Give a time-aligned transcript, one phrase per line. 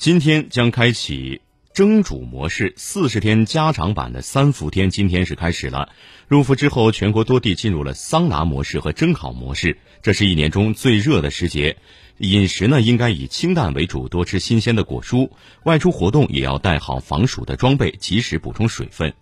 [0.00, 1.42] 今天将开启
[1.74, 5.90] 蒸煮模式四十天加长版的三伏天今天是开始了。
[6.26, 11.76] 入伏之后全国多地进入了桑拿模式和蒸烤模式这是一年中最热的时节。
[12.16, 15.28] 饮食呢应该以清淡为主多吃新鲜的果蔬
[15.64, 19.12] 外出活动也要带好防暑的装备及时补充水分。